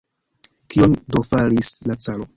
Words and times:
Kion 0.75 0.97
do 1.15 1.23
faris 1.29 1.71
la 1.91 2.01
caro? 2.07 2.29